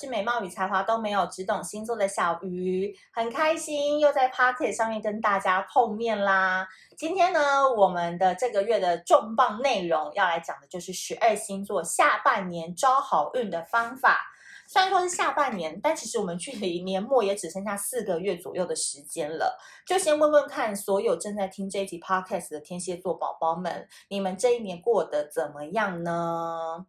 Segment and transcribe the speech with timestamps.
[0.00, 6.66] 是美貌与才华都没有，只懂星座的小鱼，很开心又在 Podcast 上面跟大家碰面啦。
[6.96, 14.26] 今天呢，我们的这个月的重磅内容要来讲的就是十二星座下半年招好运的方法。
[14.66, 19.58] 虽然说是下半年，但其实我们距离年末也只剩下四个月左右的时间了。
[19.84, 26.86] 就先问问看，所有正在听这一集 Podcast 的天蝎座宝宝们，你们这一年过得怎么样呢？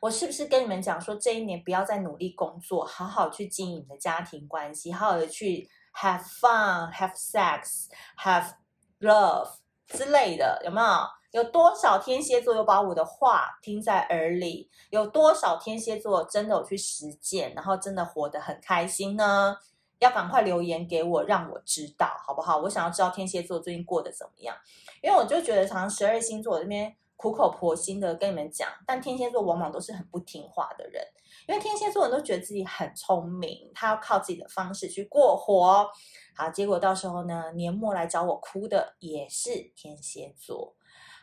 [0.00, 7.86] 我是不是跟你们讲说，这一年不要再努力工作，好好去经营你的家庭关系，好好的去 have fun、have sex、
[8.18, 8.54] have
[9.00, 9.48] love
[9.88, 10.86] 之类的，有没有？
[11.32, 14.68] 有多少天蝎座有把我的话听在耳里？
[14.90, 19.56] 有多少天蝎座真的有去实践，然后真的活得很开心呢？
[19.98, 22.58] 要赶快留言给我，让我知道，好不好？
[22.58, 24.54] 我想要知道天蝎座最近过得怎么样，
[25.02, 26.94] 因为我就觉得，常常十二星座这边。
[27.22, 31.00] 苦口婆心的跟你们讲，但天蝎座往往都是很不听话的人，
[31.46, 35.88] 因为天蝎座人都觉得自己很聪明，他要靠自己的方式去过活。
[36.34, 40.74] 好，结果到时候呢，年末来找我哭的也是天蝎座，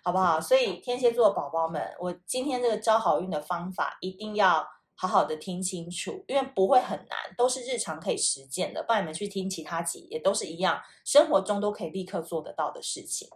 [0.02, 0.40] 好不好？
[0.40, 4.66] 所以天蝎座宝宝们，我今天这个招好运的方法一定要
[4.96, 8.86] 好好的听清楚，因为不会很难，都是日常可以实践的。
[8.88, 13.28] 帮你们去听其他集，也都是一样，生活中都可以立刻做得到的事情。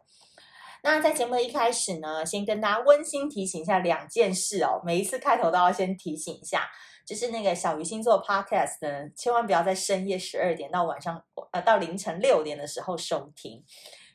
[0.86, 4.82] 那在节目的一开始呢，先跟大家温馨提醒一下两件事哦。
[4.86, 6.70] 每一次开头都要先提醒一下，
[7.06, 13.64] 就是那个小鱼星座 Podcast 呢，千万不要在深夜十二点到晚上呃到凌晨六点的时候收听，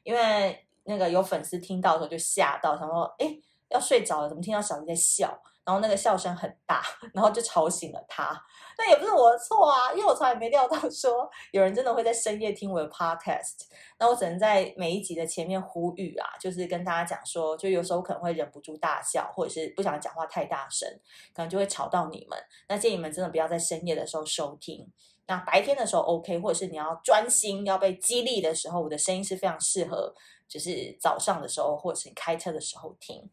[0.02, 3.37] 因为那个有粉丝听到的时候就吓到，想说诶
[3.70, 5.40] 要睡着了，怎么听到小鱼在笑？
[5.64, 8.32] 然后那个笑声很大，然后就吵醒了他。
[8.78, 13.66] 那也不是我的错啊，因为我从来没料到说有人真的会在深夜听我的 podcast。
[13.98, 20.88] 那我只能在每一集的前面呼吁啊，就是跟大家讲说，就有时候可能会忍不住大笑，或者是不想讲话太大声，
[21.34, 22.38] 可能就会吵到你们。
[22.66, 24.90] 那建议你们真的不要在深夜的时候收听。
[25.26, 30.14] 那白天的时候 OK，或者是你要专心要被激励的时候，我的声音是非常适合，
[30.48, 33.28] 就是早上的时候或者是你开车的时候听。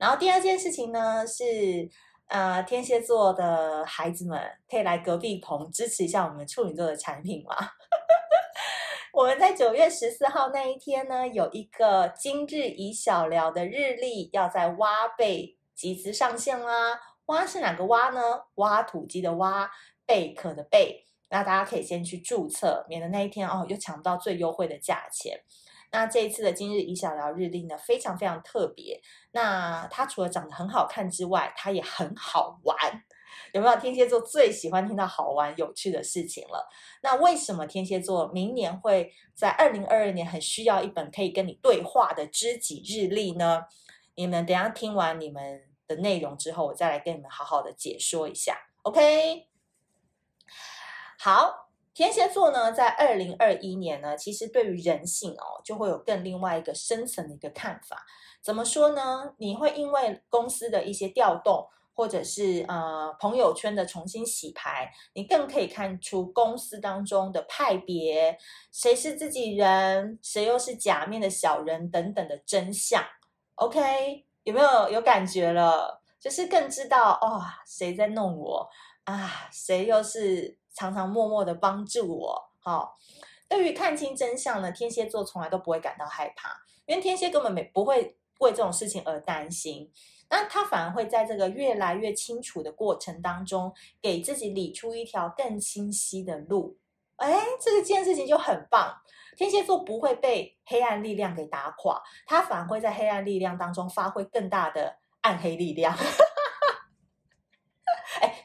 [0.00, 1.86] 然后第二件事情呢是，
[2.28, 7.54] 呃，天蝎座的孩子们可以来隔壁棚支持一下我们处女座的产品吗？
[9.12, 16.98] 我们在九月十四号那一天呢，有一个今日以小聊的日历要在挖贝集资上线啦。
[17.26, 18.20] 挖是哪个挖呢？
[18.54, 19.70] 挖土机的挖，
[20.06, 21.04] 贝壳的贝。
[21.28, 25.38] 那大家可以先去注册，免得那一天哦又抢不到最优惠的价钱。
[25.92, 29.00] 那这一次的今日宜小聊日历呢，非常非常特别。
[29.32, 32.76] 那它除了长得很好看之外，它也很好玩。
[33.52, 36.68] 有没有天蝎座最喜欢听到好玩有趣的事情了？
[37.02, 43.64] 那为什么天蝎座明年会在二零二二年很需要一本可以跟你对话的知己日历呢？
[44.14, 48.56] 你们等下听完你们的内容之后，我再来跟你们好好的解说一下。
[48.82, 49.48] OK，
[51.18, 51.69] 好。
[52.00, 58.06] 天蝎座呢，在二零二一年呢，其实对于人性哦，就会有更另外一个深层的一个看法。
[58.40, 59.34] 怎么说呢？
[59.36, 68.38] 你会因为公司的一些调动，或者是呃朋友圈的重新洗牌，你更可以看出公司当中的派别，
[68.72, 73.04] 谁是自己人，谁又是假面的小人等等的真相。
[73.56, 76.00] OK，有没有有感觉了？
[76.18, 78.70] 就是更知道哦，谁在弄我
[79.04, 79.50] 啊？
[79.52, 80.56] 谁又是？
[80.74, 82.96] 常常默默的帮助我，好、
[83.48, 86.50] 对于看清真相呢，天蝎座从来都不会感到害怕，
[86.86, 89.90] 因为天蝎根本没不会为这种事情而担心。
[90.30, 96.78] 那他反而会在这个越来越清楚的过程当中，给自己理出一条更清晰的路。
[97.16, 98.96] 哎，这个件事情就很棒。
[99.36, 105.96] 天蝎座不会被黑暗力量给打垮，他反而会在黑暗力量当中发挥更大的暗黑力量。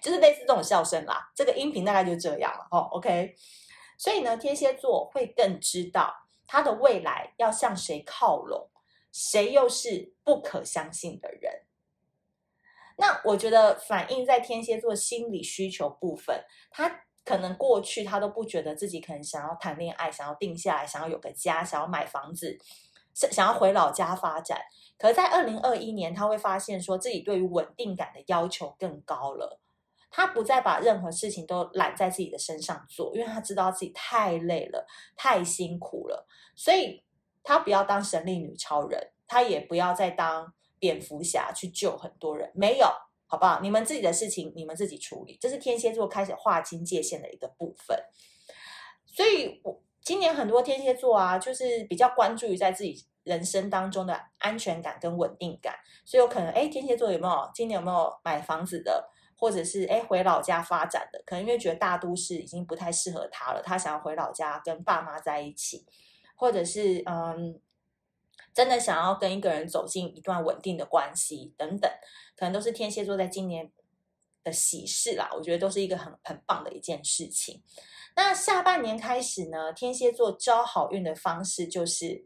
[0.06, 2.88] 就是类似这种笑声啦，这个音频大概就这样了哦。
[2.92, 3.36] OK，
[3.98, 8.70] 所以呢，天蝎座会更知道他的未来要向谁靠拢，
[9.12, 11.63] 谁又是不可相信的人。
[12.98, 22.60] 那我觉得反映在天蝎座心理需求部分，他可能过去他都不觉得自己可能想要谈恋爱，想要定下来，想要有个家，想要买房子，
[23.16, 24.62] 想要回老家发展。
[25.00, 29.60] 可是在二零二一年，他会发现说自己对于稳定感的要求更高了。
[30.15, 36.25] 他不再把任何事情都揽在自己的身上做，因为他知道自己太累了，太辛苦了，
[36.56, 37.03] 所以
[37.44, 42.88] 他不要当神力女超人，他也不要再当蝙蝠侠去救很多人，没有，
[43.27, 43.59] 好不好？
[43.59, 48.00] 你们自己的事情你们自己处理，这是天蝎座开始划清界限的一个部分。
[49.06, 55.75] 所以，我今年很多天蝎座啊，就是比较关注于在自己人生当中的安全感跟稳定感，
[56.06, 59.12] 所以有可能，哎，天蝎座有没有今年有没有买房子的？
[59.38, 65.86] 或者是哎回老家发展的，可能因为觉得大都市已经不太适合他了，他想要回老家跟爸妈在一起，
[66.36, 67.60] 或者是嗯，
[68.54, 71.92] 真的想要跟一个人走进一段稳定的关系等等，
[72.38, 73.70] 可能都是天蝎座在今年
[74.44, 75.30] 的喜事啦。
[75.34, 77.62] 我觉得都是一个很很棒的一件事情。
[78.16, 82.26] 那下半年开始呢，天蝎座招好运的方式就是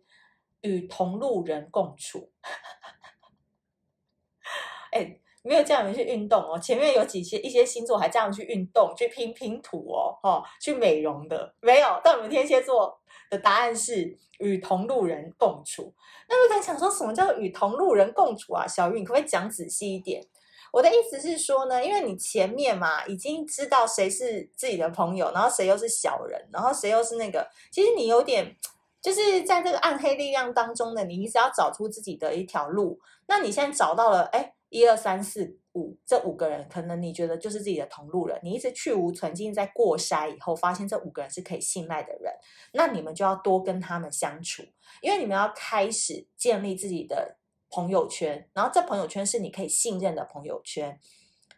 [0.61, 2.31] 与同路人共处。
[4.93, 5.19] 哎。
[5.43, 11.99] 没有叫你们去运动哦，前面有几些一些星座还这样去运动，去拼拼图哦，哦，去美容的没有。
[12.03, 12.99] 但我们天蝎座
[13.29, 15.93] 的答案是与同路人共处。
[16.27, 18.67] 那我在想说什么叫与同路人共处啊？
[18.67, 20.23] 小玉，你可不可以讲仔细一点？
[20.71, 28.55] 我的意思是说呢，因为你前面嘛已经知道谁是自己的朋友，然后谁又是小人，然后谁又是那个，其实你有点
[29.01, 32.99] 就是在这个暗黑力量当中呢，你一直要找出自己的一条路。
[33.27, 34.53] 那你现在找到了，哎。
[34.71, 42.31] 一二三四五，这五个人可能你觉得就是自己的同路人，你一直去芜存菁，在过筛以后，发现这五个人是可以信赖的人，
[42.73, 44.61] 那你们就要多跟他们相处，
[45.01, 47.39] 因为你们要开始建立自己的
[47.71, 50.99] 朋友圈，然后这朋友圈是你可以信任的朋友圈，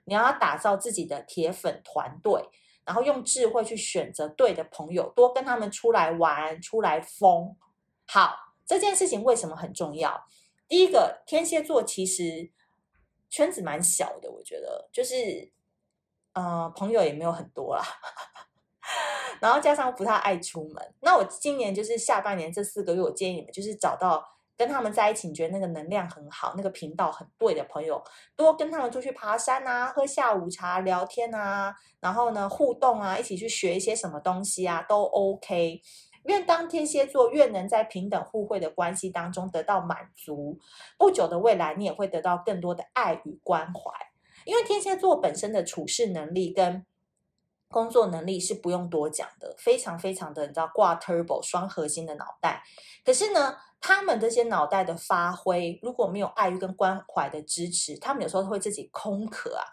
[0.05, 2.41] 你要打造自己的铁粉团队，
[2.85, 7.55] 然后用智慧去选择对的朋友，多跟他们出来玩，出来疯。
[8.07, 8.35] 好，
[8.65, 10.25] 这件事情为什么很重要？
[10.67, 12.51] 第一个，天蝎座其实。
[13.33, 15.49] 圈子蛮小的，我觉得就是，
[16.33, 17.81] 呃，朋友也没有很多啦，
[19.39, 20.93] 然后加上不太爱出门。
[20.99, 24.21] 那我今年就是下半年这四个月，我建议你们就是找到
[24.61, 27.99] 跟他们在一起，你觉得那个能量很好、那个频道很对的朋友，
[28.35, 35.81] 多跟他们出去爬山啊，喝下午茶、聊天啊，然后呢互动啊，一起去学一些什么东西啊，都 OK。
[36.25, 40.59] 因为当天蝎座越能在平等互惠的关系当中得到满足，
[40.95, 43.91] 不久的未来你也会得到更多的爱与关怀。
[44.45, 46.85] 因为天蝎座本身的处事能力跟
[47.71, 52.61] 工作能力是不用多讲的，非常非常的你知道挂 turbo 双核心的脑袋。
[53.03, 59.65] 可是呢，他们这些脑袋的发挥如果没有爱与跟关怀的支持，他们有时候会自己空壳啊，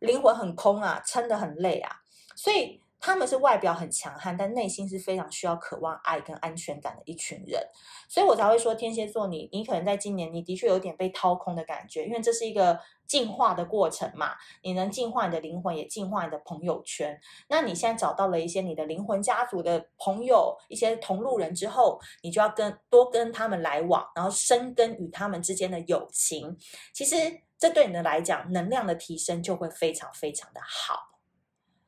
[0.00, 1.96] 灵魂很空啊，撑得很累啊，
[2.36, 2.83] 所以。
[3.06, 7.62] 他们是外表很强悍，但内心是非常需要渴望爱跟安全感的一群人，
[8.08, 17.20] 所以我才会说天蝎座你，你可能在今年你的确有点被掏空的感觉，因为这是一个进化的过程嘛，你能进化你的灵魂，也进化你的朋友圈。
[17.48, 26.56] 那你现在找到了一些你的灵魂家族的朋友，一些同路人之后，你就要跟多跟他们来往，然后深耕与他们之间的友情。
[26.94, 27.16] 其实
[27.58, 31.13] 这对你的来讲，能量的提升就会非常非常的好。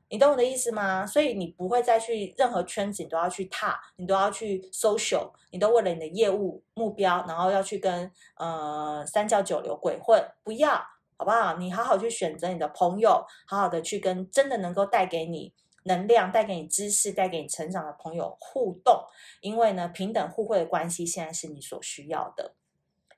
[0.08, 1.04] 你懂我的意思吗？
[1.04, 10.74] 所以你不会再去任何圈子，你都要去踏，你都要去 social，你都为了你的业务目标，然后要去跟呃三教九流鬼混，不要，
[11.16, 11.56] 好不好？
[11.56, 15.52] 你好好去选择你的朋友，好好的去跟真的能够带给你
[15.84, 19.02] 能量、带给你知识、带给你成长的朋友互动，
[19.40, 22.54] 因为呢，平等互惠的关系现在是你所需要的。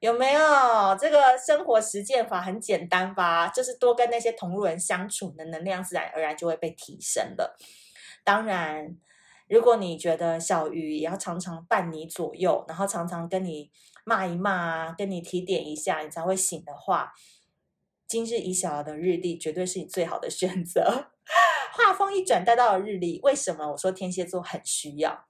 [0.01, 0.41] 有没有
[1.01, 3.49] 这个生活实践法很简单吧？
[3.49, 7.57] 就是多跟那些同路人相处，的能量自然而然就会被提升了。
[8.23, 8.97] 当然，
[9.49, 13.73] 如果你觉得小鱼也要常常伴你左右，然后常常跟你
[14.05, 17.13] 骂一骂啊，跟你提点一下，你才会醒的话，
[18.07, 21.11] 今日以小的日历绝对是你最好的选择。
[21.75, 25.25] 话锋一转，带到了日历，为什么我说天蝎座很需要？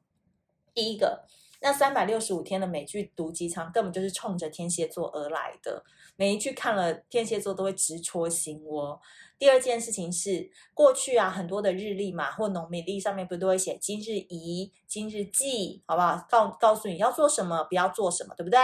[0.75, 1.25] 第一个。
[1.61, 5.85] 那三百六十五天的美剧毒鸡汤根本就是冲着天蝎座而来的，
[6.17, 9.01] 每一句看了天蝎座都会直戳心窝。
[9.39, 16.27] 第二件事情是，过去啊很多的日历嘛或农民历上面不都会写今日宜、今日忌，好不好？
[16.29, 18.59] 告告诉你要做什么，不要做什么，对不对？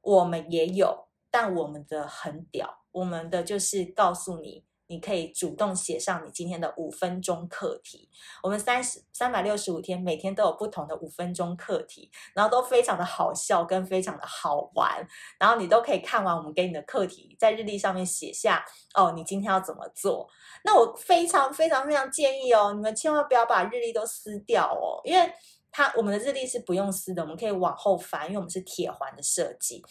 [0.00, 4.64] 我们也有，但我们的很屌，我们的就是告诉你。
[4.86, 8.08] 你可以主动写上你今天的五分钟课题。
[8.42, 15.06] 我们三十三百六十五天，每天都有不同的五分钟课题，然后都非常的好笑跟非常的好玩。
[15.38, 18.64] 然后你都可以看完我们给你的课题，在日历上面写下
[18.94, 20.28] 哦，你今天要怎么做？
[20.64, 25.32] 那我非常非常非常建议哦，你们千万不要把日历都撕掉哦，因为
[25.70, 29.82] 它我们的日历是不用撕的，我们可以往后翻，因为我们是铁环的设计。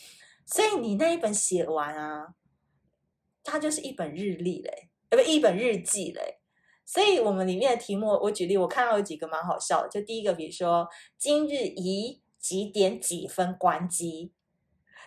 [0.45, 2.35] 所以你那一本写完啊。
[3.43, 6.39] 它就是一本日历嘞，呃，不，一本日记嘞。
[6.85, 9.89] 所以，我们里面的题目，我举例，我看到有几个蛮好笑的。
[9.89, 10.85] 就第一个，比如说
[11.17, 14.33] 今日宜几点几分关机，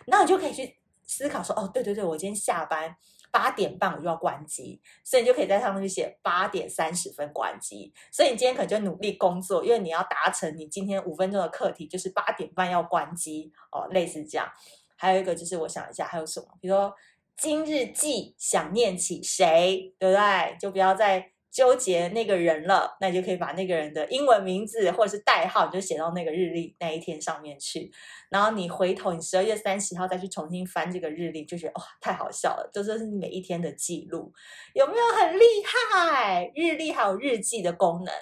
[0.07, 2.97] 那你就可以去思考说，哦，对对对，我今天下班
[3.29, 7.93] 八点半我就要关机，所以你就可以在上面去写八点三十分关机。
[8.11, 14.51] 所以你今天可能就努力工作，因为你要达成你今天五分钟的课题，就是八点半要关机哦，类似这样。
[14.95, 16.91] 还有一个就是我想一下还有什么，比如说。
[17.37, 20.57] 今日记想念起谁，对不对？
[20.59, 27.91] 就不要再纠结那个人了，那你就可以把那个人的英文名字或者是代号，你就写到那个日历那一天上面去。
[28.29, 32.69] 然后你回头，你十二月三十号再去重新翻这个日历，就觉得哇，太好笑了！
[32.73, 34.33] 这就是你每一天的记录，
[34.73, 36.51] 有没有很厉害？
[36.55, 38.13] 日历还有日记的功能，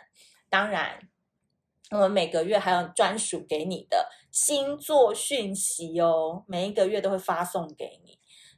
[0.50, 1.00] 当然。
[1.91, 8.17] 我们每个月还有专属给你的星座讯息哦，每一个月都会发送给你。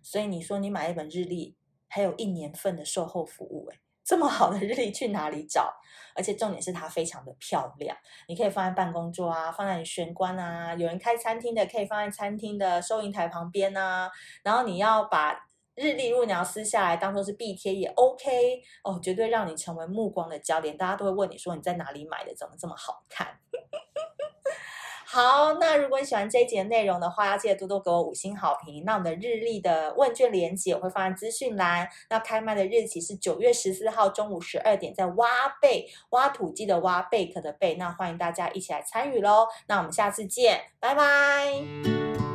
[0.09, 1.57] 所以你说你买一本日历，
[1.89, 5.69] 还有一年份的售后服务，诶，这么好的日历去哪里找？
[6.15, 7.97] 而且重点是它非常的漂亮，
[8.29, 14.09] 你可以放在办公桌啊，放在你玄关啊，有人开餐厅的可以放在餐厅的收银台旁边啊。
[14.43, 15.33] 然后你要把
[15.75, 20.77] 日历，如果你要撕下来当做是壁贴也 OK 哦，绝对让你成为目光的焦点。
[20.77, 23.27] 大家都会问你说你在哪里买的，怎么这么好看？
[25.09, 28.83] 好，那如果你喜欢这一节的内容的话，要记得多多给我五星好评。
[28.85, 31.87] 那我们的日历的问卷连接我会放在资讯栏。
[32.09, 37.75] 那开卖的日期是九月十四号中午十二点，在挖贝挖土机的挖贝壳的贝。
[37.75, 39.47] 那欢迎大家一起来参与喽。
[39.67, 42.26] 那我们下次见，拜拜。